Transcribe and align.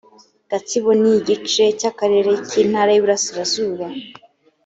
gatsibo 0.49 0.89
n’igice 1.01 1.63
cy’akarere 1.79 2.31
k’intara 2.49 2.91
y’uburasirazuba 2.93 3.85